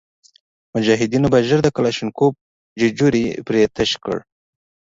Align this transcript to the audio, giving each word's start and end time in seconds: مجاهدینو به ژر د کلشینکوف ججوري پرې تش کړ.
مجاهدینو 0.75 1.27
به 1.33 1.39
ژر 1.47 1.59
د 1.63 1.67
کلشینکوف 1.75 2.33
ججوري 2.79 3.25
پرې 3.47 3.61
تش 3.75 3.91
کړ. 4.03 4.17